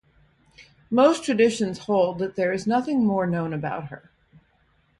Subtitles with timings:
[0.89, 4.09] Most traditions hold that there is nothing more known about her.